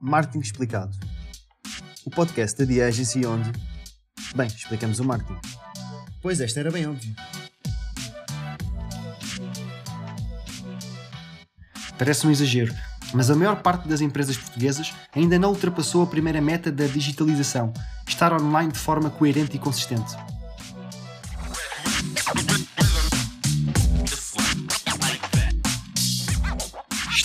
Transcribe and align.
Marketing 0.00 0.40
Explicado. 0.40 0.96
O 2.06 2.10
podcast 2.10 2.58
da 2.58 2.66
The 2.66 2.82
Agency 2.82 3.26
onde, 3.26 3.52
bem, 4.34 4.46
explicamos 4.46 4.98
o 4.98 5.04
marketing. 5.04 5.38
Pois 6.22 6.40
esta 6.40 6.60
era 6.60 6.70
bem 6.70 6.86
óbvio. 6.86 7.14
Parece 11.98 12.26
um 12.26 12.30
exagero, 12.30 12.74
mas 13.12 13.30
a 13.30 13.36
maior 13.36 13.60
parte 13.60 13.86
das 13.86 14.00
empresas 14.00 14.38
portuguesas 14.38 14.94
ainda 15.14 15.38
não 15.38 15.50
ultrapassou 15.50 16.02
a 16.02 16.06
primeira 16.06 16.40
meta 16.40 16.72
da 16.72 16.86
digitalização, 16.86 17.70
estar 18.08 18.32
online 18.32 18.72
de 18.72 18.78
forma 18.78 19.10
coerente 19.10 19.56
e 19.56 19.60
consistente. 19.60 20.16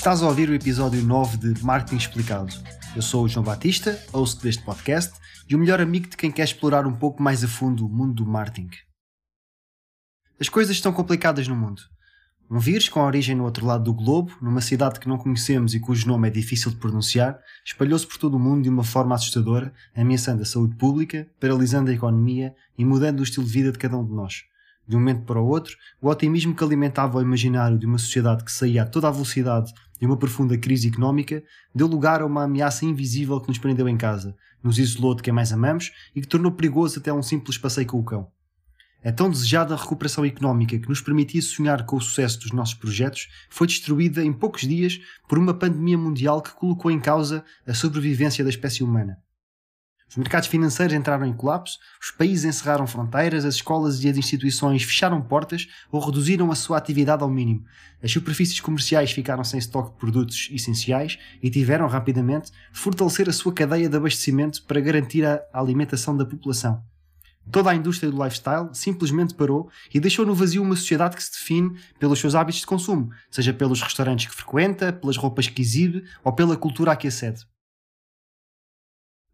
Estás 0.06 0.22
a 0.22 0.28
ouvir 0.28 0.48
o 0.52 0.54
episódio 0.54 1.02
9 1.02 1.38
de 1.38 1.66
Marketing 1.66 1.96
Explicado. 1.96 2.54
Eu 2.96 3.02
sou 3.02 3.26
o 3.26 3.28
João 3.28 3.44
Batista, 3.44 4.00
host 4.14 4.40
deste 4.40 4.64
podcast 4.64 5.12
e 5.50 5.56
o 5.56 5.58
melhor 5.58 5.82
amigo 5.82 6.08
de 6.08 6.16
quem 6.16 6.32
quer 6.32 6.44
explorar 6.44 6.86
um 6.86 6.96
pouco 6.96 7.24
mais 7.24 7.44
a 7.44 7.48
fundo 7.48 7.88
o 7.88 7.90
mundo 7.90 8.14
do 8.14 8.24
marketing. 8.24 8.70
As 10.40 10.48
coisas 10.48 10.76
estão 10.76 10.94
complicadas 10.94 11.48
no 11.48 11.56
mundo. 11.56 11.82
Um 12.52 12.60
vírus 12.60 12.88
com 12.88 13.00
origem 13.00 13.36
no 13.36 13.46
outro 13.46 13.66
lado 13.66 13.86
do 13.86 13.96
globo, 13.96 14.32
numa 14.40 14.62
cidade 14.62 15.00
que 15.00 15.08
não 15.08 15.18
conhecemos 15.18 15.74
e 15.74 15.80
cujo 15.80 16.08
nome 16.08 16.28
é 16.28 16.32
difícil 16.32 16.70
de 16.70 16.78
pronunciar, 16.78 17.40
espalhou-se 17.66 18.06
por 18.06 18.20
todo 18.20 18.38
o 18.38 18.40
mundo 18.40 18.62
de 18.62 18.70
uma 18.70 18.84
forma 18.84 19.16
assustadora, 19.16 19.74
ameaçando 19.96 20.44
a 20.44 20.46
saúde 20.46 20.76
pública, 20.76 21.28
paralisando 21.40 21.90
a 21.90 21.94
economia 21.96 22.54
e 22.78 22.86
mudando 22.86 23.22
o 23.22 23.24
estilo 23.24 23.48
de 23.48 23.52
vida 23.52 23.72
de 23.72 23.80
cada 23.80 23.98
um 23.98 24.06
de 24.06 24.14
nós. 24.14 24.44
De 24.88 24.96
um 24.96 25.00
momento 25.00 25.24
para 25.24 25.42
o 25.42 25.48
outro, 25.48 25.76
o 26.00 26.10
otimismo 26.10 26.56
que 26.56 26.64
alimentava 26.64 27.18
o 27.18 27.22
imaginário 27.22 27.78
de 27.78 27.86
uma 27.86 27.98
sociedade 27.98 28.44
que 28.44 28.52
saía 28.52 28.84
a 28.84 28.86
toda 28.86 29.08
a 29.08 29.12
velocidade 29.12 29.74
de 30.00 30.06
uma 30.06 30.18
profunda 30.18 30.58
crise 30.58 30.88
económica 30.88 31.44
deu 31.74 31.88
lugar 31.88 32.22
a 32.22 32.26
uma 32.26 32.44
ameaça 32.44 32.86
invisível 32.86 33.40
que 33.42 33.48
nos 33.48 33.58
prendeu 33.58 33.90
em 33.90 33.98
casa, 33.98 34.36
nos 34.64 34.78
isolou 34.78 35.16
de 35.16 35.24
quem 35.24 35.34
mais 35.34 35.52
amamos 35.52 35.92
e 36.16 36.22
que 36.22 36.28
tornou 36.28 36.52
perigoso 36.52 37.00
até 37.00 37.12
um 37.12 37.24
simples 37.24 37.58
passeio 37.58 37.88
com 37.88 38.00
o 38.00 38.04
cão. 38.04 38.28
A 39.04 39.12
tão 39.12 39.30
desejada 39.30 39.76
recuperação 39.76 40.26
económica 40.26 40.78
que 40.80 40.90
nos 40.90 41.00
permitia 41.00 41.42
sonhar 41.42 41.86
com 41.86 41.96
o 41.96 42.02
sucesso 42.02 42.40
dos 42.40 42.52
nossos 42.52 42.74
projetos 42.74 43.28
foi 43.50 43.68
destruída 43.68 44.24
em 44.24 44.34
poucos 44.34 44.62
dias 44.62 45.00
por 45.30 45.38
uma 45.38 45.54
pandemia 45.54 45.98
mundial 45.98 46.42
que 46.42 46.54
colocou 46.54 46.90
em 46.90 47.00
causa 47.00 47.44
a 47.68 47.74
sobrevivência 47.74 48.44
da 48.44 48.50
espécie 48.50 48.84
humana. 48.84 49.18
Os 50.08 50.18
mercados 50.18 50.48
financeiros 50.48 50.94
entraram 50.94 51.26
em 51.26 51.34
colapso, 51.34 51.80
os 52.00 52.12
países 52.12 52.46
encerraram 52.46 52.86
fronteiras, 52.86 53.44
as 53.44 53.56
escolas 53.56 54.04
e 54.04 54.10
as 54.10 54.16
instituições 54.16 54.84
fecharam 54.84 55.22
portas 55.22 55.68
ou 55.92 56.00
reduziram 56.00 56.52
a 56.52 56.56
sua 56.56 56.78
atividade 56.78 57.24
ao 57.24 57.30
mínimo. 57.30 57.66
As 58.04 58.12
superfícies 58.12 58.60
comerciais 58.60 59.12
ficaram 59.12 59.44
sem 59.44 59.58
estoque 59.58 59.92
de 59.92 59.98
produtos 59.98 60.48
essenciais 60.52 61.18
e 61.42 61.50
tiveram 61.50 61.88
rapidamente 61.88 62.52
de 62.52 62.80
fortalecer 62.80 63.28
a 63.28 63.34
sua 63.34 63.54
cadeia 63.54 63.90
de 63.90 63.98
abastecimento 63.98 64.64
para 64.64 64.80
garantir 64.80 65.26
a 65.26 65.42
alimentação 65.54 66.16
da 66.16 66.26
população. 66.26 66.82
Toda 67.52 67.70
a 67.70 67.76
indústria 67.76 68.12
do 68.12 68.24
lifestyle 68.24 68.70
simplesmente 68.74 69.34
parou 69.34 69.70
e 69.94 70.00
deixou 70.00 70.26
no 70.26 70.34
vazio 70.34 70.64
uma 70.64 70.76
sociedade 70.76 71.16
que 71.16 71.24
se 71.24 71.32
define 71.32 71.78
pelos 72.00 72.20
seus 72.20 72.34
hábitos 72.34 72.62
de 72.62 72.66
consumo, 72.66 73.12
seja 73.30 73.54
pelos 73.54 73.82
restaurantes 73.82 74.28
que 74.28 74.36
frequenta, 74.36 74.92
pelas 74.92 75.18
roupas 75.18 75.48
que 75.48 75.62
exibe 75.62 76.04
ou 76.24 76.34
pela 76.34 76.58
cultura 76.58 76.92
a 76.92 76.96
que 76.96 77.08
acede. 77.08 77.46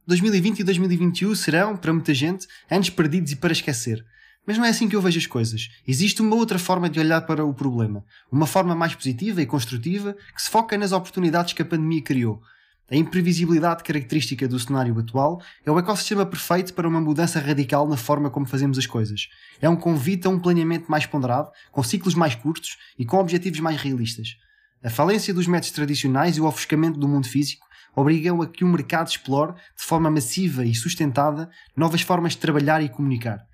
2020 0.08 0.60
e 0.60 0.64
2021 0.64 1.36
serão, 1.36 1.78
para 1.78 1.94
muita 1.94 2.14
gente, 2.14 2.48
anos 2.70 2.90
perdidos 2.90 3.32
e 3.32 3.36
para 3.36 3.52
esquecer. 3.52 4.04
Mas 4.46 4.58
não 4.58 4.66
é 4.66 4.70
assim 4.70 4.90
que 4.90 4.96
eu 4.96 5.02
vejo 5.02 5.20
as 5.20 5.28
coisas. 5.28 5.70
Existe 5.88 6.22
uma 6.22 6.36
outra 6.36 6.58
forma 6.58 6.90
de 6.90 7.00
olhar 7.00 7.22
para 7.22 7.46
o 7.46 7.54
problema. 7.54 8.04
Uma 8.32 8.48
forma 8.48 8.76
mais 8.76 8.96
positiva 8.96 9.42
e 9.42 9.46
construtiva 9.46 10.16
que 10.36 10.42
se 10.42 10.50
foca 10.50 10.78
nas 10.78 10.92
oportunidades 10.92 11.54
que 11.54 11.62
a 11.62 11.66
pandemia 11.66 12.02
criou. 12.02 12.42
A 12.90 12.96
imprevisibilidade 12.96 13.84
característica 13.84 14.48
do 14.48 14.60
cenário 14.60 14.98
atual 15.00 15.42
é 15.66 15.72
o 15.72 15.80
ecossistema 15.80 16.26
perfeito 16.26 16.74
para 16.74 16.88
uma 16.88 17.00
mudança 17.00 17.40
radical 17.40 17.88
na 17.88 17.96
forma 17.96 18.30
como 18.30 18.46
fazemos 18.46 18.78
as 18.78 18.86
coisas. 18.86 19.30
É 19.62 19.70
um 19.70 19.78
convite 19.78 20.28
a 20.28 20.30
um 20.30 20.40
planeamento 20.40 20.92
mais 20.92 21.06
ponderado, 21.06 21.50
com 21.72 21.82
ciclos 21.84 22.16
mais 22.16 22.36
curtos 22.36 22.78
e 23.00 23.06
com 23.06 23.18
objetivos 23.18 23.62
mais 23.62 23.82
realistas. 23.82 24.36
A 24.84 24.90
falência 24.90 25.34
dos 25.34 25.48
métodos 25.48 25.72
tradicionais 25.72 26.36
e 26.36 26.42
o 26.42 26.46
ofuscamento 26.46 27.00
do 27.00 27.08
mundo 27.08 27.28
físico 27.28 27.66
obrigam 27.96 28.42
a 28.42 28.48
que 28.48 28.64
o 28.64 28.68
mercado 28.68 29.08
explore, 29.08 29.54
de 29.54 29.84
forma 29.84 30.10
massiva 30.10 30.66
e 30.66 30.74
sustentada, 30.74 31.50
novas 31.76 32.02
formas 32.02 32.34
de 32.34 32.40
trabalhar 32.40 32.82
e 32.82 32.90
comunicar. 32.90 33.46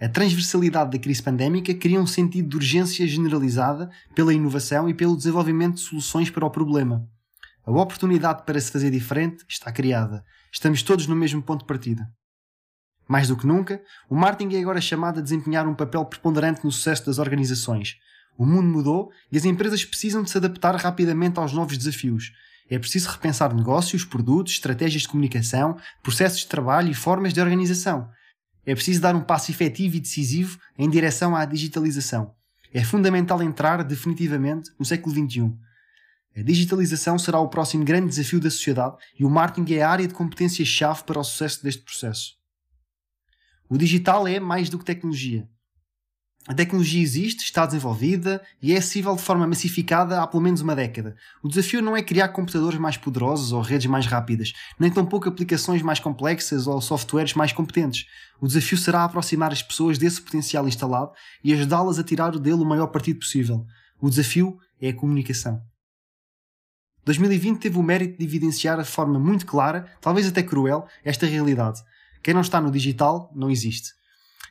A 0.00 0.08
transversalidade 0.08 0.90
da 0.90 0.98
crise 0.98 1.22
pandémica 1.22 1.72
cria 1.72 2.00
um 2.00 2.06
sentido 2.06 2.48
de 2.48 2.56
urgência 2.56 3.06
generalizada 3.06 3.90
pela 4.14 4.34
inovação 4.34 4.88
e 4.88 4.94
pelo 4.94 5.16
desenvolvimento 5.16 5.76
de 5.76 5.80
soluções 5.80 6.30
para 6.30 6.44
o 6.44 6.50
problema. 6.50 7.08
A 7.64 7.70
oportunidade 7.70 8.42
para 8.44 8.60
se 8.60 8.70
fazer 8.70 8.90
diferente 8.90 9.44
está 9.48 9.72
criada. 9.72 10.24
Estamos 10.52 10.82
todos 10.82 11.06
no 11.06 11.16
mesmo 11.16 11.40
ponto 11.42 11.60
de 11.60 11.66
partida. 11.66 12.06
Mais 13.06 13.28
do 13.28 13.36
que 13.36 13.46
nunca, 13.46 13.82
o 14.08 14.16
marketing 14.16 14.56
é 14.56 14.60
agora 14.60 14.80
chamado 14.80 15.20
a 15.20 15.22
desempenhar 15.22 15.66
um 15.66 15.74
papel 15.74 16.04
preponderante 16.04 16.64
no 16.64 16.72
sucesso 16.72 17.06
das 17.06 17.18
organizações. 17.18 17.96
O 18.36 18.44
mundo 18.44 18.68
mudou 18.68 19.10
e 19.30 19.36
as 19.36 19.44
empresas 19.44 19.84
precisam 19.84 20.22
de 20.22 20.30
se 20.30 20.38
adaptar 20.38 20.74
rapidamente 20.74 21.38
aos 21.38 21.52
novos 21.52 21.78
desafios, 21.78 22.32
é 22.70 22.78
preciso 22.78 23.10
repensar 23.10 23.54
negócios, 23.54 24.04
produtos, 24.04 24.54
estratégias 24.54 25.02
de 25.02 25.08
comunicação, 25.08 25.76
processos 26.02 26.40
de 26.40 26.46
trabalho 26.46 26.90
e 26.90 26.94
formas 26.94 27.32
de 27.32 27.40
organização. 27.40 28.08
É 28.64 28.74
preciso 28.74 29.00
dar 29.00 29.14
um 29.14 29.20
passo 29.20 29.50
efetivo 29.50 29.96
e 29.96 30.00
decisivo 30.00 30.58
em 30.78 30.88
direção 30.88 31.36
à 31.36 31.44
digitalização. 31.44 32.34
É 32.72 32.82
fundamental 32.82 33.42
entrar 33.42 33.84
definitivamente 33.84 34.70
no 34.78 34.84
século 34.84 35.14
XXI. 35.14 35.54
A 36.36 36.42
digitalização 36.42 37.18
será 37.18 37.38
o 37.38 37.48
próximo 37.48 37.84
grande 37.84 38.08
desafio 38.08 38.40
da 38.40 38.50
sociedade 38.50 38.96
e 39.18 39.24
o 39.24 39.30
marketing 39.30 39.74
é 39.74 39.82
a 39.82 39.90
área 39.90 40.08
de 40.08 40.14
competência-chave 40.14 41.04
para 41.04 41.20
o 41.20 41.24
sucesso 41.24 41.62
deste 41.62 41.82
processo. 41.82 42.32
O 43.68 43.78
digital 43.78 44.26
é 44.26 44.40
mais 44.40 44.68
do 44.68 44.78
que 44.78 44.84
tecnologia. 44.84 45.48
A 46.46 46.52
tecnologia 46.52 47.00
existe, 47.00 47.42
está 47.42 47.64
desenvolvida 47.64 48.42
e 48.60 48.74
é 48.74 48.76
acessível 48.76 49.16
de 49.16 49.22
forma 49.22 49.46
massificada 49.46 50.20
há 50.20 50.26
pelo 50.26 50.42
menos 50.42 50.60
uma 50.60 50.76
década. 50.76 51.16
O 51.42 51.48
desafio 51.48 51.80
não 51.80 51.96
é 51.96 52.02
criar 52.02 52.28
computadores 52.28 52.78
mais 52.78 52.98
poderosos 52.98 53.50
ou 53.50 53.62
redes 53.62 53.86
mais 53.86 54.04
rápidas, 54.04 54.52
nem 54.78 54.90
tampouco 54.90 55.26
aplicações 55.26 55.80
mais 55.80 55.98
complexas 55.98 56.66
ou 56.66 56.78
softwares 56.82 57.32
mais 57.32 57.50
competentes. 57.50 58.06
O 58.42 58.46
desafio 58.46 58.76
será 58.76 59.04
aproximar 59.04 59.52
as 59.52 59.62
pessoas 59.62 59.96
desse 59.96 60.20
potencial 60.20 60.68
instalado 60.68 61.12
e 61.42 61.50
ajudá-las 61.54 61.98
a 61.98 62.04
tirar 62.04 62.38
dele 62.38 62.62
o 62.62 62.66
maior 62.66 62.88
partido 62.88 63.20
possível. 63.20 63.64
O 63.98 64.10
desafio 64.10 64.58
é 64.78 64.90
a 64.90 64.94
comunicação. 64.94 65.62
2020 67.06 67.58
teve 67.58 67.78
o 67.78 67.82
mérito 67.82 68.18
de 68.18 68.24
evidenciar 68.24 68.78
de 68.82 68.88
forma 68.88 69.18
muito 69.18 69.46
clara, 69.46 69.86
talvez 69.98 70.26
até 70.26 70.42
cruel, 70.42 70.86
esta 71.02 71.24
realidade. 71.24 71.80
Quem 72.22 72.34
não 72.34 72.42
está 72.42 72.60
no 72.60 72.70
digital 72.70 73.32
não 73.34 73.50
existe. 73.50 73.92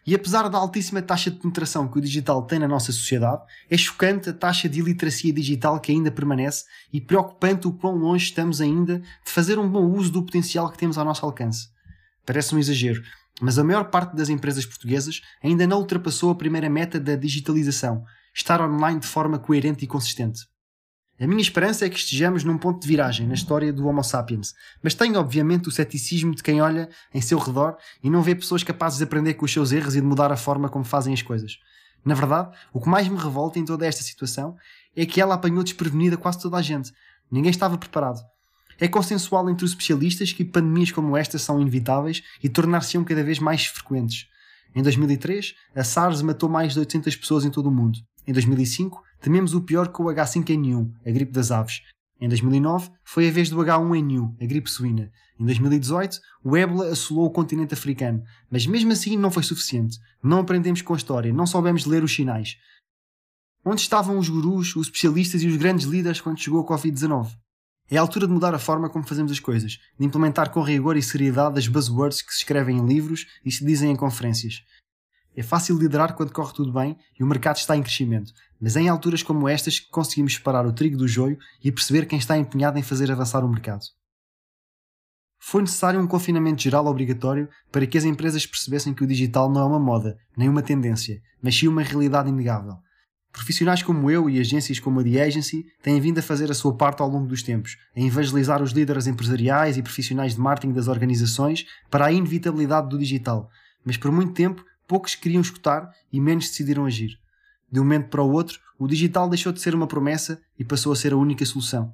E 0.06 0.14
apesar 0.14 0.50
da 0.50 0.58
altíssima 0.58 1.02
taxa 1.02 1.32
de 1.32 1.38
penetração 1.38 1.88
que 1.88 1.98
o 1.98 2.02
digital 2.02 2.42
tem 2.44 2.60
na 2.60 2.68
nossa 2.68 2.92
sociedade, 2.92 3.42
é 3.70 3.78
chocante 3.78 4.30
a 4.30 4.34
taxa 4.34 4.68
de 4.68 4.80
iliteracia 4.80 5.32
digital 5.32 5.80
que 5.80 5.92
ainda 5.92 6.12
permanece 6.12 6.66
e 6.92 7.00
preocupante 7.00 7.68
o 7.68 7.74
quão 7.74 7.96
longe 7.96 8.26
estamos 8.26 8.60
ainda 8.60 9.00
de 9.00 9.32
fazer 9.32 9.58
um 9.58 9.70
bom 9.70 9.86
uso 9.86 10.12
do 10.12 10.26
potencial 10.26 10.70
que 10.70 10.78
temos 10.78 10.98
ao 10.98 11.06
nosso 11.06 11.26
alcance. 11.26 11.70
Parece 12.26 12.54
um 12.54 12.60
exagero, 12.60 13.02
mas 13.42 13.58
a 13.58 13.64
maior 13.64 13.86
parte 13.86 14.16
das 14.16 14.30
empresas 14.30 14.66
portuguesas 14.66 15.22
ainda 15.44 15.66
não 15.66 15.80
ultrapassou 15.80 16.32
a 16.32 16.36
primeira 16.36 16.70
meta 16.70 17.00
da 17.00 17.16
digitalização, 17.16 18.04
estar 18.34 18.62
online 18.62 19.00
de 19.00 19.08
forma 19.08 19.40
coerente 19.40 19.86
e 19.86 19.88
consistente. 19.88 20.53
A 21.24 21.26
minha 21.26 21.42
esperança 21.42 21.86
é 21.86 21.90
que 21.90 21.98
estejamos 21.98 22.44
num 22.44 22.58
ponto 22.58 22.82
de 22.82 22.86
viragem 22.86 23.26
na 23.26 23.34
história 23.34 23.72
do 23.72 23.88
Homo 23.88 24.04
sapiens, 24.04 24.54
mas 24.84 24.94
tenho 24.94 25.18
obviamente 25.18 25.70
o 25.70 25.72
ceticismo 25.72 26.36
de 26.36 26.44
quem 26.44 26.62
olha 26.62 26.90
em 27.14 27.22
seu 27.22 27.40
redor 27.40 27.78
e 28.04 28.10
não 28.10 28.22
vê 28.22 28.36
pessoas 28.36 28.62
capazes 28.62 28.98
de 28.98 29.06
aprender 29.06 29.36
com 29.36 29.46
os 29.46 29.54
seus 29.54 29.72
erros 29.72 29.96
e 29.96 30.02
de 30.02 30.06
mudar 30.06 30.34
a 30.34 30.36
forma 30.36 30.68
como 30.68 30.84
fazem 30.84 31.14
as 31.14 31.22
coisas. 31.22 31.60
Na 32.04 32.14
verdade, 32.14 32.50
o 32.74 32.82
que 32.82 32.90
mais 32.90 33.08
me 33.08 33.16
revolta 33.16 33.58
em 33.58 33.64
toda 33.64 33.88
esta 33.88 34.04
situação 34.04 34.58
é 34.98 35.06
que 35.06 35.22
ela 35.22 35.36
apanhou 35.36 35.64
desprevenida 35.64 36.18
quase 36.18 36.42
toda 36.42 36.58
a 36.58 36.62
gente. 36.62 36.92
Ninguém 37.32 37.52
estava 37.52 37.78
preparado. 37.78 38.20
É 38.78 38.90
consensual 38.90 39.50
entre 39.50 39.64
os 39.64 39.72
especialistas 39.72 40.34
que 40.34 40.44
pandemias 40.44 40.92
como 40.92 41.16
esta 41.16 41.40
são 41.40 41.62
inevitáveis 41.62 42.22
e 42.44 42.50
tornar-se-ão 42.50 43.06
cada 43.06 43.24
vez 43.24 43.40
mais 43.40 43.66
frequentes. 43.66 44.28
Em 44.76 44.84
2003, 44.84 45.56
a 45.74 45.86
SARS 45.86 46.22
matou 46.22 46.50
mais 46.50 46.74
de 46.74 46.80
800 46.80 47.16
pessoas 47.16 47.46
em 47.46 47.50
todo 47.50 47.68
o 47.68 47.72
mundo. 47.72 47.98
Em 48.26 48.32
2005, 48.32 49.04
tememos 49.20 49.54
o 49.54 49.62
pior 49.62 49.90
com 49.90 50.04
o 50.04 50.08
H5N1, 50.08 50.92
a 51.06 51.12
gripe 51.12 51.32
das 51.32 51.52
aves. 51.52 51.82
Em 52.20 52.28
2009, 52.28 52.90
foi 53.04 53.28
a 53.28 53.32
vez 53.32 53.50
do 53.50 53.58
H1N1, 53.58 54.36
a 54.42 54.46
gripe 54.46 54.70
suína. 54.70 55.12
Em 55.38 55.46
2018, 55.46 56.20
o 56.44 56.56
ébola 56.56 56.90
assolou 56.90 57.26
o 57.26 57.32
continente 57.32 57.74
africano. 57.74 58.24
Mas 58.50 58.66
mesmo 58.66 58.92
assim 58.94 59.18
não 59.18 59.32
foi 59.32 59.44
suficiente. 59.44 59.98
Não 60.24 60.40
aprendemos 60.40 60.82
com 60.82 60.94
a 60.94 60.98
história, 60.98 61.34
não 61.34 61.46
soubemos 61.46 61.86
ler 61.86 62.04
os 62.04 62.14
sinais. 62.14 62.56
Onde 63.66 63.82
estavam 63.82 64.18
os 64.18 64.30
gurus, 64.30 64.76
os 64.76 64.88
especialistas 64.88 65.42
e 65.42 65.48
os 65.48 65.58
grandes 65.58 65.86
líderes 65.86 66.22
quando 66.22 66.40
chegou 66.40 66.62
a 66.62 66.66
Covid-19? 66.66 67.32
É 67.90 67.98
a 67.98 68.02
altura 68.02 68.28
de 68.28 68.34
mudar 68.34 68.56
a 68.56 68.60
forma 68.60 68.90
como 68.90 69.06
fazemos 69.06 69.32
as 69.32 69.40
coisas, 69.40 69.80
de 70.00 70.06
implementar 70.06 70.50
com 70.50 70.62
rigor 70.62 70.96
e 70.96 71.02
seriedade 71.02 71.60
as 71.60 71.68
buzzwords 71.68 72.22
que 72.22 72.32
se 72.32 72.40
escrevem 72.40 72.78
em 72.78 72.86
livros 72.86 73.28
e 73.44 73.52
se 73.52 73.66
dizem 73.66 73.92
em 73.92 73.96
conferências. 73.96 74.64
É 75.36 75.42
fácil 75.42 75.78
liderar 75.78 76.16
quando 76.16 76.32
corre 76.32 76.54
tudo 76.54 76.72
bem 76.72 76.96
e 77.20 77.24
o 77.24 77.28
mercado 77.28 77.58
está 77.58 77.76
em 77.76 77.82
crescimento, 77.82 78.32
mas 78.62 78.76
é 78.76 78.82
em 78.82 78.90
alturas 78.90 79.24
como 79.24 79.50
estas 79.50 79.80
que 79.80 79.90
conseguimos 79.90 80.36
separar 80.36 80.66
o 80.66 80.74
trigo 80.74 80.98
do 80.98 81.08
joio 81.08 81.38
e 81.64 81.72
perceber 81.72 82.06
quem 82.06 82.20
está 82.20 82.38
empenhado 82.38 82.78
em 82.78 82.84
fazer 82.84 83.12
avançar 83.12 83.44
o 83.44 83.50
mercado. 83.50 83.84
Foi 85.46 85.62
necessário 85.62 86.00
um 86.00 86.08
confinamento 86.08 86.62
geral 86.62 86.86
obrigatório 86.86 87.50
para 87.72 87.86
que 87.86 87.98
as 87.98 88.06
empresas 88.06 88.46
percebessem 88.46 88.94
que 88.94 89.04
o 89.04 89.08
digital 89.08 89.52
não 89.52 89.62
é 89.62 89.66
uma 89.66 89.80
moda, 89.80 90.16
nem 90.38 90.48
uma 90.48 90.62
tendência, 90.62 91.20
mas 91.42 91.58
sim 91.58 91.68
uma 91.68 91.82
realidade 91.82 92.30
inegável. 92.30 92.76
Profissionais 93.34 93.82
como 93.82 94.12
eu 94.12 94.30
e 94.30 94.40
agências 94.40 94.80
como 94.80 95.00
a 95.00 95.04
The 95.04 95.22
Agency 95.22 95.66
têm 95.82 96.00
vindo 96.00 96.20
a 96.20 96.22
fazer 96.22 96.52
a 96.52 96.54
sua 96.54 96.78
parte 96.78 97.02
ao 97.02 97.10
longo 97.10 97.28
dos 97.28 97.42
tempos, 97.42 97.76
a 97.98 98.00
evangelizar 98.00 98.62
os 98.62 98.72
líderes 98.72 99.08
empresariais 99.08 99.76
e 99.76 99.82
profissionais 99.82 100.36
de 100.36 100.40
marketing 100.40 100.72
das 100.72 100.88
organizações 100.88 101.66
para 101.90 102.06
a 102.06 102.12
inevitabilidade 102.12 102.90
do 102.90 102.98
digital. 102.98 103.50
Mas 103.84 103.98
por 103.98 104.12
muito 104.12 104.34
tempo, 104.34 104.64
poucos 104.88 105.16
queriam 105.16 105.42
escutar 105.42 105.90
e 106.12 106.20
menos 106.20 106.48
decidiram 106.48 106.86
agir. 106.86 107.18
De 107.72 107.80
um 107.80 107.84
momento 107.84 108.10
para 108.10 108.22
o 108.22 108.32
outro, 108.32 108.60
o 108.78 108.88
digital 108.88 109.28
deixou 109.30 109.52
de 109.52 109.62
ser 109.62 109.74
uma 109.74 109.88
promessa 109.88 110.42
e 110.58 110.64
passou 110.64 110.92
a 110.92 110.96
ser 110.96 111.14
a 111.14 111.18
única 111.18 111.46
solução. 111.46 111.94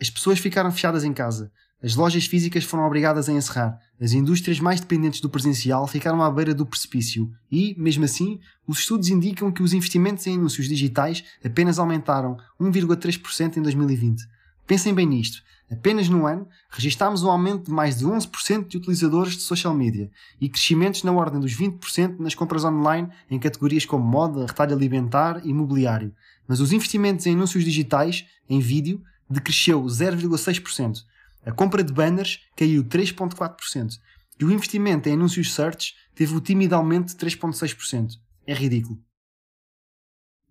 As 0.00 0.10
pessoas 0.10 0.38
ficaram 0.38 0.70
fechadas 0.70 1.04
em 1.04 1.12
casa, 1.12 1.50
as 1.82 1.94
lojas 1.94 2.26
físicas 2.26 2.64
foram 2.64 2.84
obrigadas 2.84 3.28
a 3.28 3.32
encerrar, 3.32 3.78
as 4.00 4.12
indústrias 4.12 4.58
mais 4.58 4.80
dependentes 4.80 5.20
do 5.20 5.28
presencial 5.28 5.86
ficaram 5.86 6.22
à 6.22 6.30
beira 6.30 6.54
do 6.54 6.64
precipício 6.64 7.30
e, 7.52 7.74
mesmo 7.78 8.04
assim, 8.04 8.40
os 8.66 8.78
estudos 8.78 9.08
indicam 9.08 9.52
que 9.52 9.62
os 9.62 9.74
investimentos 9.74 10.26
em 10.26 10.36
anúncios 10.36 10.68
digitais 10.68 11.22
apenas 11.44 11.78
aumentaram 11.78 12.36
1,3% 12.60 13.58
em 13.58 13.62
2020. 13.62 14.26
Pensem 14.66 14.94
bem 14.94 15.06
nisto. 15.06 15.42
Apenas 15.70 16.08
no 16.08 16.26
ano, 16.26 16.46
registámos 16.70 17.24
um 17.24 17.30
aumento 17.30 17.64
de 17.66 17.72
mais 17.72 17.98
de 17.98 18.04
11% 18.04 18.68
de 18.68 18.76
utilizadores 18.76 19.34
de 19.34 19.42
social 19.42 19.74
media 19.74 20.10
e 20.40 20.48
crescimentos 20.48 21.02
na 21.02 21.12
ordem 21.12 21.40
dos 21.40 21.52
20% 21.56 22.20
nas 22.20 22.36
compras 22.36 22.64
online 22.64 23.08
em 23.28 23.38
categorias 23.38 23.84
como 23.84 24.04
moda, 24.04 24.46
retalho 24.46 24.74
alimentar 24.74 25.40
e 25.44 25.52
mobiliário. 25.52 26.14
Mas 26.46 26.60
os 26.60 26.72
investimentos 26.72 27.26
em 27.26 27.34
anúncios 27.34 27.64
digitais, 27.64 28.24
em 28.48 28.60
vídeo, 28.60 29.02
decresceu 29.28 29.82
0,6%. 29.82 30.98
A 31.44 31.50
compra 31.50 31.82
de 31.82 31.92
banners 31.92 32.40
caiu 32.56 32.84
3,4%. 32.84 33.98
E 34.38 34.44
o 34.44 34.50
investimento 34.52 35.08
em 35.08 35.14
anúncios 35.14 35.52
search 35.52 35.94
teve 36.14 36.34
o 36.34 36.40
tímido 36.40 36.76
aumento 36.76 37.08
de 37.08 37.16
3,6%. 37.16 38.18
É 38.46 38.54
ridículo. 38.54 39.05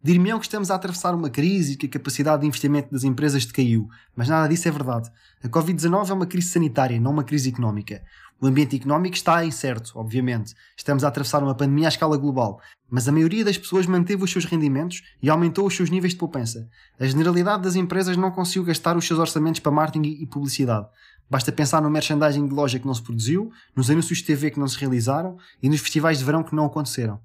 Dir-me-ão 0.05 0.37
que 0.37 0.45
estamos 0.45 0.69
a 0.69 0.75
atravessar 0.75 1.15
uma 1.15 1.31
crise 1.31 1.73
e 1.73 1.75
que 1.75 1.87
a 1.87 1.89
capacidade 1.89 2.41
de 2.41 2.47
investimento 2.47 2.91
das 2.91 3.03
empresas 3.03 3.43
decaiu, 3.43 3.89
mas 4.15 4.29
nada 4.29 4.47
disso 4.47 4.67
é 4.67 4.71
verdade. 4.71 5.09
A 5.43 5.47
Covid-19 5.47 6.09
é 6.11 6.13
uma 6.13 6.27
crise 6.27 6.49
sanitária, 6.49 6.99
não 6.99 7.09
uma 7.09 7.23
crise 7.23 7.49
económica. 7.49 8.03
O 8.39 8.45
ambiente 8.45 8.75
económico 8.75 9.15
está 9.15 9.43
incerto, 9.43 9.93
obviamente. 9.95 10.53
Estamos 10.77 11.03
a 11.03 11.07
atravessar 11.07 11.41
uma 11.41 11.55
pandemia 11.55 11.87
à 11.87 11.89
escala 11.89 12.17
global, 12.17 12.61
mas 12.87 13.07
a 13.07 13.11
maioria 13.11 13.43
das 13.43 13.57
pessoas 13.57 13.87
manteve 13.87 14.23
os 14.23 14.31
seus 14.31 14.45
rendimentos 14.45 15.01
e 15.23 15.27
aumentou 15.27 15.65
os 15.65 15.75
seus 15.75 15.89
níveis 15.89 16.13
de 16.13 16.19
poupança. 16.19 16.69
A 16.99 17.07
generalidade 17.07 17.63
das 17.63 17.75
empresas 17.75 18.15
não 18.15 18.29
conseguiu 18.29 18.63
gastar 18.63 18.95
os 18.95 19.07
seus 19.07 19.17
orçamentos 19.17 19.59
para 19.59 19.71
marketing 19.71 20.21
e 20.21 20.27
publicidade. 20.27 20.85
Basta 21.27 21.51
pensar 21.51 21.81
no 21.81 21.89
merchandising 21.89 22.47
de 22.47 22.53
loja 22.53 22.77
que 22.77 22.85
não 22.85 22.93
se 22.93 23.01
produziu, 23.01 23.51
nos 23.75 23.89
anúncios 23.89 24.19
de 24.19 24.25
TV 24.25 24.51
que 24.51 24.59
não 24.59 24.67
se 24.67 24.77
realizaram 24.77 25.35
e 25.63 25.67
nos 25.67 25.81
festivais 25.81 26.19
de 26.19 26.23
verão 26.23 26.43
que 26.43 26.53
não 26.53 26.67
aconteceram. 26.67 27.19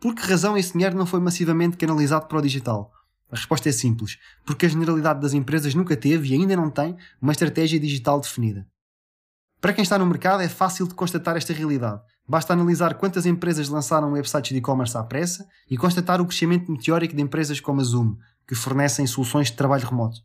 Por 0.00 0.14
que 0.14 0.22
razão 0.22 0.56
esse 0.56 0.72
dinheiro 0.72 0.96
não 0.96 1.06
foi 1.06 1.20
massivamente 1.20 1.76
canalizado 1.76 2.26
para 2.26 2.38
o 2.38 2.42
digital? 2.42 2.92
A 3.30 3.36
resposta 3.36 3.68
é 3.68 3.72
simples, 3.72 4.18
porque 4.44 4.66
a 4.66 4.68
generalidade 4.68 5.20
das 5.20 5.32
empresas 5.32 5.74
nunca 5.74 5.96
teve 5.96 6.28
e 6.28 6.34
ainda 6.34 6.54
não 6.54 6.70
tem 6.70 6.96
uma 7.20 7.32
estratégia 7.32 7.80
digital 7.80 8.20
definida. 8.20 8.66
Para 9.60 9.72
quem 9.72 9.82
está 9.82 9.98
no 9.98 10.06
mercado 10.06 10.42
é 10.42 10.48
fácil 10.48 10.86
de 10.86 10.94
constatar 10.94 11.36
esta 11.36 11.52
realidade. 11.52 12.00
Basta 12.28 12.52
analisar 12.52 12.94
quantas 12.94 13.24
empresas 13.24 13.68
lançaram 13.68 14.12
websites 14.12 14.50
de 14.50 14.58
e-commerce 14.58 14.96
à 14.96 15.02
pressa 15.02 15.46
e 15.68 15.76
constatar 15.76 16.20
o 16.20 16.26
crescimento 16.26 16.70
meteórico 16.70 17.16
de 17.16 17.22
empresas 17.22 17.58
como 17.58 17.80
a 17.80 17.84
Zoom, 17.84 18.16
que 18.46 18.54
fornecem 18.54 19.06
soluções 19.06 19.48
de 19.48 19.56
trabalho 19.56 19.88
remoto. 19.88 20.20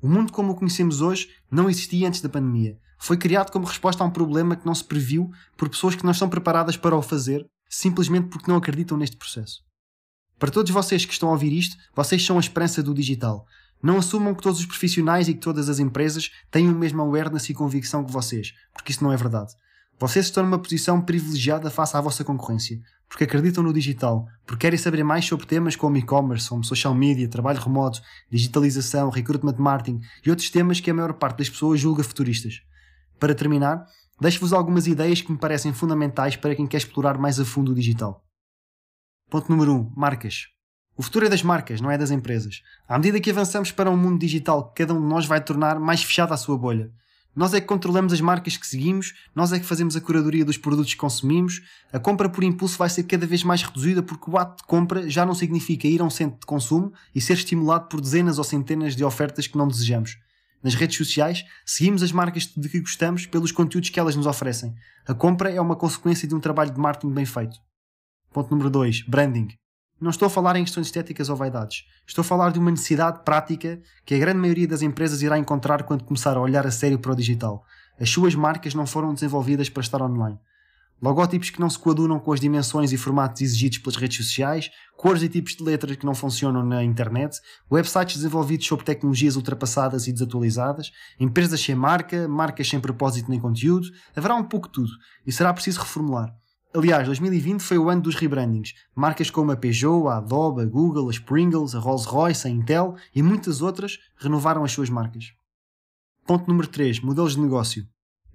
O 0.00 0.08
mundo 0.08 0.32
como 0.32 0.52
o 0.52 0.54
conhecemos 0.54 1.00
hoje 1.00 1.28
não 1.50 1.68
existia 1.68 2.08
antes 2.08 2.20
da 2.20 2.28
pandemia. 2.28 2.78
Foi 2.98 3.16
criado 3.16 3.50
como 3.50 3.66
resposta 3.66 4.02
a 4.02 4.06
um 4.06 4.10
problema 4.10 4.56
que 4.56 4.66
não 4.66 4.74
se 4.74 4.84
previu 4.84 5.30
por 5.56 5.68
pessoas 5.68 5.94
que 5.94 6.04
não 6.04 6.12
estão 6.12 6.28
preparadas 6.28 6.76
para 6.76 6.96
o 6.96 7.02
fazer, 7.02 7.46
simplesmente 7.74 8.28
porque 8.28 8.50
não 8.50 8.56
acreditam 8.56 8.96
neste 8.96 9.16
processo. 9.16 9.62
Para 10.38 10.50
todos 10.50 10.70
vocês 10.70 11.04
que 11.04 11.12
estão 11.12 11.28
a 11.28 11.32
ouvir 11.32 11.52
isto, 11.52 11.76
vocês 11.94 12.24
são 12.24 12.36
a 12.36 12.40
esperança 12.40 12.82
do 12.82 12.94
digital. 12.94 13.46
Não 13.82 13.98
assumam 13.98 14.34
que 14.34 14.42
todos 14.42 14.60
os 14.60 14.66
profissionais 14.66 15.28
e 15.28 15.34
que 15.34 15.40
todas 15.40 15.68
as 15.68 15.78
empresas 15.78 16.30
têm 16.50 16.68
o 16.68 16.74
mesmo 16.74 17.02
awareness 17.02 17.48
e 17.48 17.54
convicção 17.54 18.04
que 18.04 18.12
vocês, 18.12 18.54
porque 18.72 18.92
isso 18.92 19.02
não 19.02 19.12
é 19.12 19.16
verdade. 19.16 19.52
Vocês 19.98 20.26
estão 20.26 20.42
numa 20.42 20.58
posição 20.58 21.00
privilegiada 21.00 21.70
face 21.70 21.96
à 21.96 22.00
vossa 22.00 22.24
concorrência, 22.24 22.80
porque 23.08 23.24
acreditam 23.24 23.62
no 23.62 23.72
digital, 23.72 24.26
porque 24.46 24.62
querem 24.62 24.78
saber 24.78 25.04
mais 25.04 25.24
sobre 25.24 25.46
temas 25.46 25.76
como 25.76 25.96
e-commerce, 25.96 26.48
como 26.48 26.64
social 26.64 26.94
media, 26.94 27.28
trabalho 27.28 27.60
remoto, 27.60 28.00
digitalização, 28.30 29.10
recruitment 29.10 29.56
marketing 29.58 30.00
e 30.24 30.30
outros 30.30 30.50
temas 30.50 30.80
que 30.80 30.90
a 30.90 30.94
maior 30.94 31.12
parte 31.14 31.38
das 31.38 31.50
pessoas 31.50 31.78
julga 31.78 32.02
futuristas. 32.02 32.62
Para 33.20 33.34
terminar, 33.34 33.86
deixo-vos 34.20 34.52
algumas 34.52 34.86
ideias 34.86 35.20
que 35.20 35.32
me 35.32 35.38
parecem 35.38 35.72
fundamentais 35.72 36.36
para 36.36 36.54
quem 36.54 36.66
quer 36.66 36.78
explorar 36.78 37.18
mais 37.18 37.38
a 37.40 37.44
fundo 37.44 37.72
o 37.72 37.74
digital. 37.74 38.24
Ponto 39.30 39.50
número 39.50 39.72
1. 39.72 39.76
Um, 39.76 39.92
marcas. 39.96 40.46
O 40.96 41.02
futuro 41.02 41.26
é 41.26 41.28
das 41.28 41.42
marcas, 41.42 41.80
não 41.80 41.90
é 41.90 41.98
das 41.98 42.10
empresas. 42.10 42.62
À 42.88 42.96
medida 42.96 43.20
que 43.20 43.30
avançamos 43.30 43.72
para 43.72 43.90
um 43.90 43.96
mundo 43.96 44.20
digital, 44.20 44.72
cada 44.76 44.94
um 44.94 45.00
de 45.00 45.06
nós 45.06 45.26
vai 45.26 45.42
tornar 45.42 45.80
mais 45.80 46.02
fechado 46.02 46.32
à 46.32 46.36
sua 46.36 46.56
bolha. 46.56 46.92
Nós 47.34 47.52
é 47.52 47.60
que 47.60 47.66
controlamos 47.66 48.12
as 48.12 48.20
marcas 48.20 48.56
que 48.56 48.64
seguimos, 48.64 49.12
nós 49.34 49.52
é 49.52 49.58
que 49.58 49.66
fazemos 49.66 49.96
a 49.96 50.00
curadoria 50.00 50.44
dos 50.44 50.56
produtos 50.56 50.94
que 50.94 51.00
consumimos. 51.00 51.60
A 51.92 51.98
compra 51.98 52.28
por 52.28 52.44
impulso 52.44 52.78
vai 52.78 52.88
ser 52.88 53.02
cada 53.04 53.26
vez 53.26 53.42
mais 53.42 53.60
reduzida 53.60 54.04
porque 54.04 54.30
o 54.30 54.38
ato 54.38 54.62
de 54.62 54.68
compra 54.68 55.10
já 55.10 55.26
não 55.26 55.34
significa 55.34 55.88
ir 55.88 56.00
a 56.00 56.04
um 56.04 56.10
centro 56.10 56.38
de 56.38 56.46
consumo 56.46 56.92
e 57.12 57.20
ser 57.20 57.32
estimulado 57.32 57.88
por 57.88 58.00
dezenas 58.00 58.38
ou 58.38 58.44
centenas 58.44 58.94
de 58.94 59.02
ofertas 59.02 59.48
que 59.48 59.58
não 59.58 59.66
desejamos. 59.66 60.16
Nas 60.64 60.74
redes 60.74 60.96
sociais, 60.96 61.44
seguimos 61.66 62.02
as 62.02 62.10
marcas 62.10 62.46
de 62.46 62.68
que 62.70 62.80
gostamos 62.80 63.26
pelos 63.26 63.52
conteúdos 63.52 63.90
que 63.90 64.00
elas 64.00 64.16
nos 64.16 64.24
oferecem. 64.26 64.74
A 65.06 65.12
compra 65.12 65.50
é 65.50 65.60
uma 65.60 65.76
consequência 65.76 66.26
de 66.26 66.34
um 66.34 66.40
trabalho 66.40 66.72
de 66.72 66.80
marketing 66.80 67.12
bem 67.12 67.26
feito. 67.26 67.58
Ponto 68.32 68.50
número 68.50 68.70
2. 68.70 69.02
Branding. 69.02 69.48
Não 70.00 70.10
estou 70.10 70.24
a 70.24 70.30
falar 70.30 70.56
em 70.56 70.64
questões 70.64 70.86
estéticas 70.86 71.28
ou 71.28 71.36
vaidades. 71.36 71.84
Estou 72.06 72.22
a 72.22 72.24
falar 72.24 72.50
de 72.50 72.58
uma 72.58 72.70
necessidade 72.70 73.22
prática 73.24 73.78
que 74.06 74.14
a 74.14 74.18
grande 74.18 74.38
maioria 74.38 74.66
das 74.66 74.80
empresas 74.80 75.20
irá 75.20 75.38
encontrar 75.38 75.82
quando 75.82 76.02
começar 76.02 76.34
a 76.34 76.40
olhar 76.40 76.66
a 76.66 76.70
sério 76.70 76.98
para 76.98 77.12
o 77.12 77.16
digital. 77.16 77.62
As 78.00 78.08
suas 78.08 78.34
marcas 78.34 78.74
não 78.74 78.86
foram 78.86 79.12
desenvolvidas 79.12 79.68
para 79.68 79.82
estar 79.82 80.00
online. 80.00 80.38
Logótipos 81.02 81.50
que 81.50 81.60
não 81.60 81.68
se 81.68 81.78
coadunam 81.78 82.18
com 82.18 82.32
as 82.32 82.40
dimensões 82.40 82.92
e 82.92 82.96
formatos 82.96 83.42
exigidos 83.42 83.78
pelas 83.78 83.96
redes 83.96 84.16
sociais, 84.16 84.70
cores 84.96 85.22
e 85.22 85.28
tipos 85.28 85.54
de 85.54 85.62
letras 85.62 85.96
que 85.96 86.06
não 86.06 86.14
funcionam 86.14 86.64
na 86.64 86.82
internet, 86.82 87.38
websites 87.70 88.16
desenvolvidos 88.16 88.66
sob 88.66 88.82
tecnologias 88.82 89.36
ultrapassadas 89.36 90.06
e 90.06 90.12
desatualizadas, 90.12 90.90
empresas 91.20 91.60
sem 91.60 91.74
marca, 91.74 92.26
marcas 92.26 92.68
sem 92.68 92.80
propósito 92.80 93.30
nem 93.30 93.40
conteúdo, 93.40 93.88
haverá 94.16 94.34
um 94.34 94.44
pouco 94.44 94.68
de 94.68 94.74
tudo 94.74 94.92
e 95.26 95.32
será 95.32 95.52
preciso 95.52 95.80
reformular. 95.80 96.34
Aliás, 96.74 97.06
2020 97.06 97.60
foi 97.60 97.78
o 97.78 97.88
ano 97.88 98.02
dos 98.02 98.16
rebrandings. 98.16 98.74
Marcas 98.96 99.30
como 99.30 99.52
a 99.52 99.56
Peugeot, 99.56 100.08
a 100.08 100.16
Adobe, 100.16 100.62
a 100.62 100.64
Google, 100.64 101.08
as 101.08 101.20
Pringles, 101.20 101.72
a 101.74 101.78
Rolls-Royce, 101.78 102.48
a 102.48 102.50
Intel 102.50 102.96
e 103.14 103.22
muitas 103.22 103.62
outras 103.62 103.98
renovaram 104.16 104.64
as 104.64 104.72
suas 104.72 104.90
marcas. 104.90 105.32
Ponto 106.26 106.48
número 106.48 106.66
3. 106.66 106.98
Modelos 107.00 107.36
de 107.36 107.40
negócio. 107.42 107.86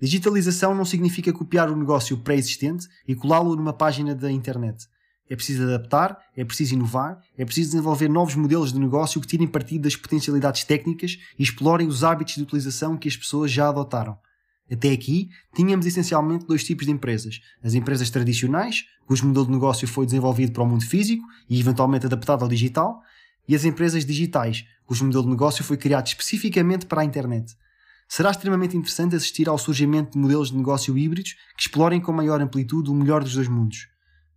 Digitalização 0.01 0.73
não 0.73 0.85
significa 0.85 1.33
copiar 1.33 1.69
o 1.69 1.75
negócio 1.75 2.17
pré-existente 2.17 2.87
e 3.07 3.15
colá-lo 3.15 3.55
numa 3.55 3.73
página 3.73 4.15
da 4.15 4.31
internet. 4.31 4.87
É 5.29 5.35
preciso 5.35 5.63
adaptar, 5.63 6.17
é 6.35 6.43
preciso 6.43 6.73
inovar, 6.73 7.21
é 7.37 7.45
preciso 7.45 7.71
desenvolver 7.71 8.09
novos 8.09 8.33
modelos 8.33 8.73
de 8.73 8.79
negócio 8.79 9.21
que 9.21 9.27
tirem 9.27 9.47
partido 9.47 9.83
das 9.83 9.95
potencialidades 9.95 10.63
técnicas 10.63 11.19
e 11.37 11.43
explorem 11.43 11.87
os 11.87 12.03
hábitos 12.03 12.35
de 12.35 12.41
utilização 12.41 12.97
que 12.97 13.07
as 13.07 13.15
pessoas 13.15 13.51
já 13.51 13.69
adotaram. 13.69 14.17
Até 14.71 14.91
aqui, 14.91 15.29
tínhamos 15.53 15.85
essencialmente 15.85 16.45
dois 16.45 16.63
tipos 16.63 16.85
de 16.85 16.91
empresas. 16.91 17.41
As 17.63 17.73
empresas 17.73 18.09
tradicionais, 18.09 18.85
cujo 19.05 19.27
modelo 19.27 19.45
de 19.45 19.51
negócio 19.51 19.87
foi 19.87 20.05
desenvolvido 20.05 20.51
para 20.51 20.63
o 20.63 20.67
mundo 20.67 20.85
físico 20.85 21.23
e 21.49 21.59
eventualmente 21.59 22.05
adaptado 22.05 22.43
ao 22.43 22.49
digital, 22.49 23.01
e 23.47 23.55
as 23.55 23.65
empresas 23.65 24.05
digitais, 24.05 24.65
cujo 24.85 25.05
modelo 25.05 25.23
de 25.23 25.29
negócio 25.29 25.63
foi 25.63 25.75
criado 25.75 26.07
especificamente 26.07 26.85
para 26.85 27.01
a 27.01 27.05
internet. 27.05 27.55
Será 28.09 28.31
extremamente 28.31 28.75
interessante 28.75 29.15
assistir 29.15 29.47
ao 29.47 29.57
surgimento 29.59 30.13
de 30.13 30.17
modelos 30.17 30.49
de 30.49 30.57
negócio 30.57 30.97
híbridos 30.97 31.35
que 31.55 31.61
explorem 31.61 32.01
com 32.01 32.11
maior 32.11 32.41
amplitude 32.41 32.89
o 32.89 32.93
melhor 32.95 33.23
dos 33.23 33.35
dois 33.35 33.47
mundos. 33.47 33.87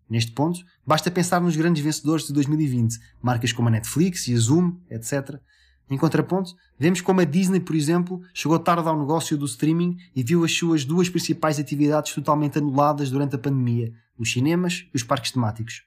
Neste 0.09 0.31
ponto, 0.33 0.61
basta 0.87 1.11
pensar 1.11 1.41
nos 1.41 1.57
grandes 1.57 1.83
vencedores 1.83 2.27
de 2.27 2.35
2020, 2.35 2.99
marcas 3.23 3.51
como 3.51 3.69
a 3.69 3.71
Netflix 3.71 4.29
e 4.29 4.35
a 4.35 4.39
Zoom, 4.39 4.77
etc., 4.91 5.41
em 5.91 5.99
contraponto, 5.99 6.55
vemos 6.79 7.01
como 7.01 7.21
a 7.21 7.25
Disney, 7.25 7.61
por 7.61 7.77
exemplo, 7.77 8.23
chegou 8.33 8.59
tarde 8.59 8.89
ao 8.89 8.99
negócio 8.99 9.37
do 9.37 9.45
streaming 9.45 9.99
e 10.15 10.23
viu 10.23 10.43
as 10.43 10.53
suas 10.53 10.87
duas 10.87 11.11
principais 11.11 11.59
atividades 11.59 12.15
totalmente 12.15 12.57
anuladas 12.57 13.11
durante 13.11 13.37
a 13.37 13.39
pandemia, 13.39 13.93
os 14.17 14.33
cinemas 14.33 14.87
e 14.93 14.97
os 14.97 15.03
parques 15.03 15.33
temáticos. 15.33 15.83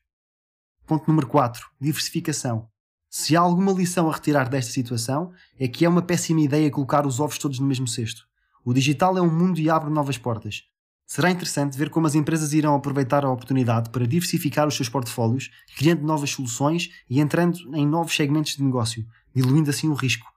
Ponto 0.86 1.08
número 1.08 1.26
4. 1.26 1.68
Diversificação. 1.82 2.70
Se 3.18 3.34
há 3.34 3.40
alguma 3.40 3.72
lição 3.72 4.10
a 4.10 4.14
retirar 4.14 4.50
desta 4.50 4.74
situação, 4.74 5.32
é 5.58 5.70
que 5.70 5.86
é 5.86 5.90
uma 5.90 6.02
péssima 6.02 6.42
ideia 6.42 6.70
colocar 6.70 7.08
os 7.08 7.18
ovos 7.22 7.38
todos 7.38 7.60
no 7.60 7.66
mesmo 7.66 7.88
cesto. 7.88 8.28
O 8.62 8.74
digital 8.74 9.18
é 9.18 9.22
um 9.22 9.34
mundo 9.34 9.58
e 9.58 9.70
abre 9.70 9.90
novas 9.90 10.18
portas. 10.18 10.64
Será 11.08 11.32
interessante 11.32 11.78
ver 11.78 11.90
como 11.90 12.08
as 12.08 12.14
empresas 12.14 12.52
irão 12.52 12.76
aproveitar 12.76 13.24
a 13.24 13.32
oportunidade 13.32 13.90
para 13.90 14.06
diversificar 14.06 14.68
os 14.68 14.76
seus 14.76 14.90
portfólios, 14.90 15.50
criando 15.78 16.04
novas 16.04 16.30
soluções 16.30 16.90
e 17.10 17.22
entrando 17.22 17.58
em 17.74 17.88
novos 17.88 18.14
segmentos 18.14 18.58
de 18.58 18.64
negócio, 18.64 19.06
diluindo 19.34 19.70
assim 19.70 19.88
o 19.88 19.94
risco. 19.94 20.28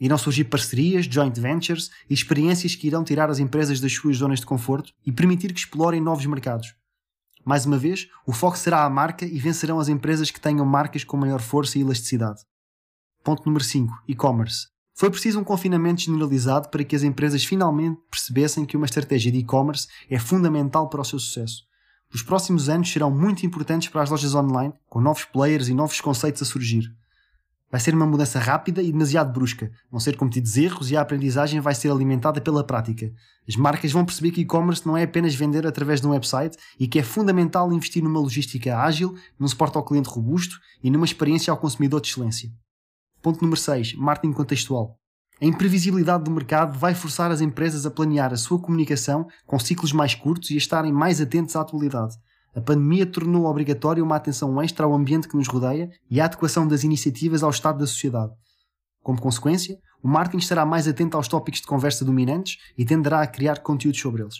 Irão 0.00 0.16
surgir 0.16 0.44
parcerias, 0.44 1.06
joint 1.06 1.36
ventures 1.36 1.90
e 2.08 2.14
experiências 2.14 2.76
que 2.76 2.86
irão 2.86 3.02
tirar 3.02 3.28
as 3.28 3.40
empresas 3.40 3.80
das 3.80 3.92
suas 3.92 4.18
zonas 4.18 4.38
de 4.38 4.46
conforto 4.46 4.92
e 5.04 5.10
permitir 5.10 5.52
que 5.52 5.58
explorem 5.58 6.00
novos 6.00 6.26
mercados. 6.26 6.79
Mais 7.44 7.64
uma 7.64 7.78
vez, 7.78 8.08
o 8.26 8.32
foco 8.32 8.58
será 8.58 8.84
a 8.84 8.90
marca 8.90 9.24
e 9.24 9.38
vencerão 9.38 9.80
as 9.80 9.88
empresas 9.88 10.30
que 10.30 10.40
tenham 10.40 10.64
marcas 10.66 11.04
com 11.04 11.16
maior 11.16 11.40
força 11.40 11.78
e 11.78 11.82
elasticidade. 11.82 12.40
Ponto 13.24 13.44
número 13.46 13.64
5. 13.64 13.92
E-commerce. 14.08 14.68
Foi 14.94 15.10
preciso 15.10 15.40
um 15.40 15.44
confinamento 15.44 16.02
generalizado 16.02 16.68
para 16.68 16.84
que 16.84 16.94
as 16.94 17.02
empresas 17.02 17.44
finalmente 17.44 17.98
percebessem 18.10 18.66
que 18.66 18.76
uma 18.76 18.86
estratégia 18.86 19.32
de 19.32 19.38
e-commerce 19.38 19.88
é 20.10 20.18
fundamental 20.18 20.88
para 20.88 21.00
o 21.00 21.04
seu 21.04 21.18
sucesso. 21.18 21.62
Os 22.12 22.22
próximos 22.22 22.68
anos 22.68 22.92
serão 22.92 23.10
muito 23.10 23.46
importantes 23.46 23.88
para 23.88 24.02
as 24.02 24.10
lojas 24.10 24.34
online, 24.34 24.74
com 24.88 25.00
novos 25.00 25.24
players 25.24 25.68
e 25.68 25.74
novos 25.74 26.00
conceitos 26.00 26.42
a 26.42 26.44
surgir. 26.44 26.94
Vai 27.70 27.80
ser 27.80 27.94
uma 27.94 28.06
mudança 28.06 28.40
rápida 28.40 28.82
e 28.82 28.90
demasiado 28.90 29.32
brusca. 29.32 29.70
Vão 29.90 30.00
ser 30.00 30.16
cometidos 30.16 30.56
erros 30.56 30.90
e 30.90 30.96
a 30.96 31.00
aprendizagem 31.00 31.60
vai 31.60 31.74
ser 31.74 31.90
alimentada 31.90 32.40
pela 32.40 32.64
prática. 32.64 33.12
As 33.48 33.54
marcas 33.54 33.92
vão 33.92 34.04
perceber 34.04 34.32
que 34.32 34.40
e-commerce 34.40 34.84
não 34.84 34.96
é 34.96 35.04
apenas 35.04 35.34
vender 35.34 35.64
através 35.66 36.00
de 36.00 36.06
um 36.06 36.10
website 36.10 36.56
e 36.78 36.88
que 36.88 36.98
é 36.98 37.02
fundamental 37.02 37.72
investir 37.72 38.02
numa 38.02 38.18
logística 38.18 38.76
ágil, 38.76 39.14
num 39.38 39.46
suporte 39.46 39.76
ao 39.76 39.84
cliente 39.84 40.08
robusto 40.08 40.58
e 40.82 40.90
numa 40.90 41.04
experiência 41.04 41.52
ao 41.52 41.56
consumidor 41.56 42.00
de 42.00 42.08
excelência. 42.08 42.50
Ponto 43.22 43.40
número 43.40 43.60
6. 43.60 43.94
Marketing 43.94 44.32
contextual. 44.32 44.98
A 45.40 45.46
imprevisibilidade 45.46 46.24
do 46.24 46.30
mercado 46.30 46.78
vai 46.78 46.94
forçar 46.94 47.30
as 47.30 47.40
empresas 47.40 47.86
a 47.86 47.90
planear 47.90 48.32
a 48.32 48.36
sua 48.36 48.60
comunicação 48.60 49.26
com 49.46 49.58
ciclos 49.58 49.92
mais 49.92 50.14
curtos 50.14 50.50
e 50.50 50.54
a 50.54 50.58
estarem 50.58 50.92
mais 50.92 51.20
atentos 51.20 51.54
à 51.54 51.60
atualidade. 51.60 52.16
A 52.54 52.60
pandemia 52.60 53.06
tornou 53.06 53.44
obrigatória 53.46 54.02
uma 54.02 54.16
atenção 54.16 54.60
extra 54.60 54.84
ao 54.84 54.94
ambiente 54.94 55.28
que 55.28 55.36
nos 55.36 55.46
rodeia 55.46 55.90
e 56.10 56.20
a 56.20 56.24
adequação 56.24 56.66
das 56.66 56.82
iniciativas 56.82 57.42
ao 57.42 57.50
estado 57.50 57.78
da 57.78 57.86
sociedade. 57.86 58.32
Como 59.02 59.20
consequência, 59.20 59.78
o 60.02 60.08
marketing 60.08 60.38
estará 60.38 60.66
mais 60.66 60.88
atento 60.88 61.16
aos 61.16 61.28
tópicos 61.28 61.60
de 61.60 61.66
conversa 61.66 62.04
dominantes 62.04 62.58
e 62.76 62.84
tenderá 62.84 63.22
a 63.22 63.26
criar 63.26 63.60
conteúdos 63.60 64.00
sobre 64.00 64.22
eles. 64.22 64.34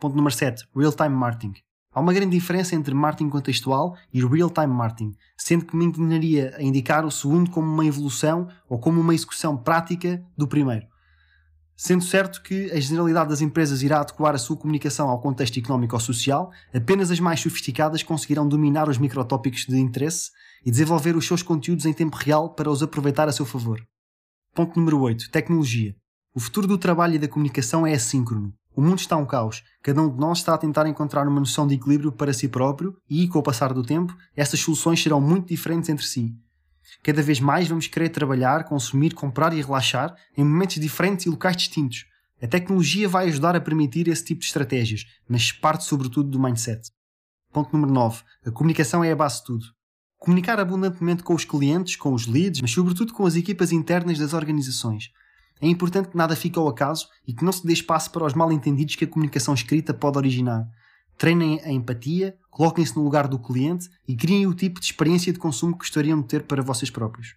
Ponto 0.00 0.16
número 0.16 0.34
7. 0.34 0.64
Real-time 0.74 1.14
marketing. 1.14 1.54
Há 1.92 2.00
uma 2.00 2.12
grande 2.12 2.36
diferença 2.36 2.74
entre 2.74 2.92
marketing 2.94 3.30
contextual 3.30 3.96
e 4.12 4.24
real-time 4.24 4.72
marketing, 4.72 5.12
sendo 5.36 5.64
que 5.64 5.76
me 5.76 5.84
inclinaria 5.84 6.54
a 6.56 6.62
indicar 6.62 7.04
o 7.04 7.10
segundo 7.10 7.50
como 7.50 7.66
uma 7.66 7.84
evolução 7.84 8.48
ou 8.68 8.78
como 8.78 9.00
uma 9.00 9.14
execução 9.14 9.56
prática 9.56 10.22
do 10.36 10.46
primeiro. 10.46 10.86
Sendo 11.80 12.02
certo 12.02 12.42
que 12.42 12.72
a 12.72 12.80
generalidade 12.80 13.30
das 13.30 13.40
empresas 13.40 13.82
irá 13.82 14.00
adequar 14.00 14.34
a 14.34 14.38
sua 14.38 14.56
comunicação 14.56 15.08
ao 15.08 15.20
contexto 15.20 15.60
económico 15.60 15.94
ou 15.94 16.00
social, 16.00 16.50
apenas 16.74 17.08
as 17.08 17.20
mais 17.20 17.38
sofisticadas 17.38 18.02
conseguirão 18.02 18.48
dominar 18.48 18.88
os 18.88 18.98
microtópicos 18.98 19.64
de 19.64 19.78
interesse 19.78 20.32
e 20.66 20.72
desenvolver 20.72 21.14
os 21.14 21.24
seus 21.24 21.40
conteúdos 21.40 21.86
em 21.86 21.92
tempo 21.92 22.16
real 22.16 22.52
para 22.52 22.68
os 22.68 22.82
aproveitar 22.82 23.28
a 23.28 23.32
seu 23.32 23.46
favor. 23.46 23.80
Ponto 24.52 24.76
número 24.76 24.98
8. 24.98 25.30
Tecnologia. 25.30 25.94
O 26.34 26.40
futuro 26.40 26.66
do 26.66 26.76
trabalho 26.76 27.14
e 27.14 27.18
da 27.20 27.28
comunicação 27.28 27.86
é 27.86 27.94
assíncrono. 27.94 28.52
O 28.74 28.82
mundo 28.82 28.98
está 28.98 29.16
um 29.16 29.24
caos. 29.24 29.62
Cada 29.80 30.02
um 30.02 30.12
de 30.12 30.18
nós 30.18 30.38
está 30.38 30.54
a 30.54 30.58
tentar 30.58 30.88
encontrar 30.88 31.28
uma 31.28 31.38
noção 31.38 31.64
de 31.64 31.76
equilíbrio 31.76 32.10
para 32.10 32.32
si 32.32 32.48
próprio 32.48 32.96
e, 33.08 33.28
com 33.28 33.38
o 33.38 33.42
passar 33.42 33.72
do 33.72 33.84
tempo, 33.84 34.12
essas 34.34 34.58
soluções 34.58 35.00
serão 35.00 35.20
muito 35.20 35.46
diferentes 35.46 35.88
entre 35.88 36.04
si. 36.04 36.34
Cada 37.02 37.22
vez 37.22 37.40
mais 37.40 37.68
vamos 37.68 37.86
querer 37.86 38.08
trabalhar, 38.08 38.64
consumir, 38.64 39.14
comprar 39.14 39.52
e 39.52 39.60
relaxar 39.60 40.14
em 40.36 40.44
momentos 40.44 40.76
diferentes 40.76 41.26
e 41.26 41.28
locais 41.28 41.56
distintos. 41.56 42.04
A 42.42 42.46
tecnologia 42.46 43.08
vai 43.08 43.28
ajudar 43.28 43.56
a 43.56 43.60
permitir 43.60 44.08
esse 44.08 44.24
tipo 44.24 44.40
de 44.40 44.46
estratégias, 44.46 45.04
mas 45.28 45.50
parte 45.50 45.84
sobretudo 45.84 46.30
do 46.30 46.40
mindset. 46.40 46.90
Ponto 47.52 47.72
número 47.72 47.92
9. 47.92 48.22
A 48.46 48.50
comunicação 48.50 49.02
é 49.02 49.10
a 49.10 49.16
base 49.16 49.38
de 49.38 49.44
tudo. 49.44 49.66
Comunicar 50.18 50.60
abundantemente 50.60 51.22
com 51.22 51.34
os 51.34 51.44
clientes, 51.44 51.96
com 51.96 52.12
os 52.12 52.26
leads, 52.26 52.60
mas 52.60 52.70
sobretudo 52.70 53.12
com 53.12 53.24
as 53.24 53.36
equipas 53.36 53.72
internas 53.72 54.18
das 54.18 54.34
organizações. 54.34 55.10
É 55.60 55.66
importante 55.66 56.10
que 56.10 56.16
nada 56.16 56.36
fique 56.36 56.58
ao 56.58 56.68
acaso 56.68 57.08
e 57.26 57.32
que 57.32 57.44
não 57.44 57.52
se 57.52 57.66
dê 57.66 57.72
espaço 57.72 58.10
para 58.10 58.24
os 58.24 58.34
mal-entendidos 58.34 58.94
que 58.94 59.04
a 59.04 59.08
comunicação 59.08 59.54
escrita 59.54 59.92
pode 59.92 60.18
originar. 60.18 60.64
Treinem 61.16 61.60
a 61.64 61.72
empatia, 61.72 62.36
coloquem-se 62.58 62.96
no 62.96 63.04
lugar 63.04 63.28
do 63.28 63.38
cliente 63.38 63.88
e 64.06 64.16
criem 64.16 64.44
o 64.44 64.52
tipo 64.52 64.80
de 64.80 64.86
experiência 64.86 65.32
de 65.32 65.38
consumo 65.38 65.74
que 65.74 65.78
gostariam 65.78 66.20
de 66.20 66.26
ter 66.26 66.42
para 66.42 66.60
vocês 66.60 66.90
próprios. 66.90 67.36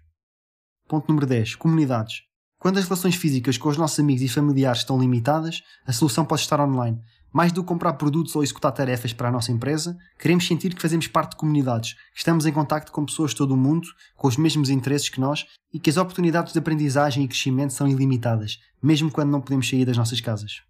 Ponto 0.88 1.08
número 1.08 1.28
10. 1.28 1.54
Comunidades. 1.58 2.24
Quando 2.58 2.80
as 2.80 2.86
relações 2.86 3.14
físicas 3.14 3.56
com 3.56 3.70
os 3.70 3.78
nossos 3.78 4.00
amigos 4.00 4.24
e 4.24 4.28
familiares 4.28 4.80
estão 4.80 5.00
limitadas, 5.00 5.62
a 5.86 5.94
solução 5.94 6.26
pode 6.26 6.42
estar 6.42 6.60
online. 6.60 7.00
Mais 7.32 7.52
do 7.52 7.62
que 7.62 7.68
comprar 7.68 7.94
produtos 7.94 8.36
ou 8.36 8.42
executar 8.42 8.72
tarefas 8.72 9.14
para 9.14 9.30
a 9.30 9.32
nossa 9.32 9.52
empresa, 9.52 9.96
queremos 10.18 10.48
sentir 10.48 10.74
que 10.74 10.82
fazemos 10.82 11.06
parte 11.06 11.34
de 11.34 11.38
comunidades, 11.38 11.94
que 11.94 12.18
estamos 12.18 12.48
em 12.48 12.52
contato 12.52 12.92
com 12.92 13.06
pessoas 13.06 13.30
de 13.30 13.38
todo 13.38 13.54
o 13.54 13.58
mundo, 13.58 13.88
com 14.16 14.28
os 14.28 14.38
mesmos 14.38 14.72
interesses 14.72 15.08
que 15.08 15.22
nós 15.22 15.46
e 15.72 15.80
que 15.80 15.92
as 15.92 15.98
oportunidades 15.98 16.52
de 16.52 16.58
aprendizagem 16.58 17.26
e 17.26 17.28
crescimento 17.28 17.74
são 17.74 17.88
ilimitadas, 17.88 18.58
mesmo 18.82 19.12
quando 19.12 19.30
não 19.30 19.40
podemos 19.40 19.70
sair 19.70 19.86
das 19.86 19.98
nossas 19.98 20.20
casas. 20.20 20.64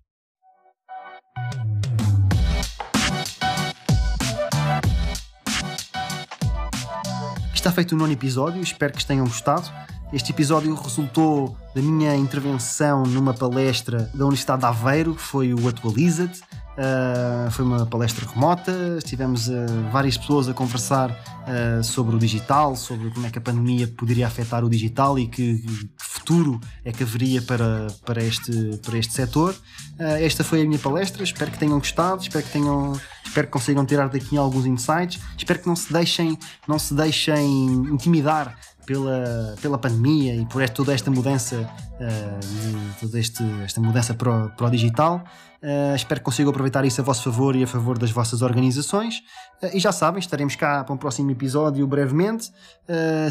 Está 7.62 7.72
feito 7.72 7.92
o 7.92 7.96
nono 7.96 8.12
episódio, 8.12 8.60
espero 8.60 8.92
que 8.92 9.06
tenham 9.06 9.24
gostado. 9.24 9.72
Este 10.12 10.32
episódio 10.32 10.74
resultou 10.74 11.56
da 11.76 11.82
minha 11.84 12.16
intervenção 12.16 13.04
numa 13.04 13.36
palestra 13.36 14.10
da 14.16 14.26
Universidade 14.26 14.62
de 14.62 14.66
Aveiro, 14.66 15.14
que 15.14 15.22
foi 15.22 15.54
o 15.54 15.70
Atualiza-te. 15.70 16.42
Uh, 16.42 17.52
foi 17.52 17.64
uma 17.64 17.86
palestra 17.86 18.28
remota, 18.28 18.98
tivemos 19.06 19.48
uh, 19.48 19.54
várias 19.92 20.18
pessoas 20.18 20.50
a 20.50 20.56
conversar 20.56 21.12
uh, 21.12 21.84
sobre 21.84 22.16
o 22.16 22.20
digital, 22.20 22.76
sobre 22.76 23.12
como 23.12 23.28
é 23.28 23.30
que 23.30 23.38
a 23.38 23.42
pandemia 23.42 23.88
poderia 23.88 24.26
afetar 24.26 24.66
o 24.66 24.70
digital 24.70 25.20
e 25.20 25.28
que, 25.28 25.60
que 25.60 25.90
futuro 26.00 26.60
é 26.84 26.92
que 26.92 27.04
haveria 27.04 27.44
para, 27.44 27.86
para, 28.04 28.24
este, 28.24 28.80
para 28.84 28.98
este 28.98 29.14
setor. 29.14 29.54
esta 30.00 30.44
foi 30.44 30.64
a 30.64 30.66
minha 30.66 30.80
palestra, 30.80 31.24
espero 31.24 31.52
que 31.52 31.60
tenham 31.60 31.78
gostado, 31.78 32.24
espero 32.24 32.44
que 32.44 32.52
tenham 32.52 33.00
espero 33.32 33.48
que 33.48 33.54
consigam 33.54 33.86
tirar 33.86 34.10
daqui 34.10 34.38
alguns 34.38 34.66
insights, 34.66 35.22
espero 35.38 35.60
que 35.60 35.68
não 35.68 35.76
se 35.76 35.92
deixem, 35.92 36.38
não 36.68 36.78
se 36.78 36.94
deixem 36.94 37.46
intimidar 37.90 38.58
pela, 38.86 39.56
pela 39.62 39.78
pandemia 39.78 40.36
e 40.36 40.46
por 40.46 40.68
toda 40.70 40.94
esta 40.94 41.10
mudança, 41.10 41.58
uh, 41.62 43.00
toda 43.00 43.20
este, 43.20 43.44
esta 43.64 43.80
mudança 43.80 44.14
para 44.14 44.30
o, 44.30 44.50
para 44.50 44.68
o 44.68 44.70
digital. 44.70 45.24
Uh, 45.64 45.96
espero 45.96 46.20
que 46.20 46.26
consigam 46.26 46.50
aproveitar 46.50 46.84
isso 46.84 47.00
a 47.00 47.04
vosso 47.04 47.24
favor 47.24 47.56
e 47.56 47.64
a 47.64 47.68
favor 47.68 47.98
das 47.98 48.12
vossas 48.12 48.42
organizações. 48.42 49.20
Uh, 49.64 49.70
e 49.74 49.80
já 49.80 49.94
sabem, 49.94 50.20
estaremos 50.20 50.56
cá 50.56 50.84
para 50.84 50.94
um 50.94 50.98
próximo 50.98 51.32
episódio 51.32 51.88
brevemente. 51.88 52.52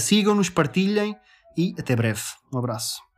Sigam-nos, 0.00 0.49
partilhem 0.49 1.14
e 1.57 1.75
até 1.78 1.95
breve. 1.95 2.23
Um 2.52 2.59
abraço. 2.59 3.10